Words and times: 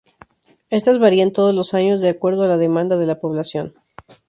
Estas 0.71 0.97
varían 0.97 1.31
todos 1.31 1.53
los 1.53 1.75
años 1.75 2.01
de 2.01 2.09
acuerdo 2.09 2.41
a 2.41 2.47
la 2.47 2.57
demanda 2.57 2.97
de 2.97 3.05
la 3.05 3.19
población. 3.19 3.75